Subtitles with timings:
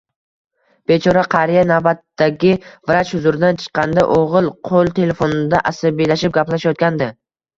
[0.91, 2.53] Bechora qariya navbatdagi
[2.91, 7.11] vrach huzuridan chiqqanida o`g`il qo`l telefonida asabiylashib gaplashayotgandi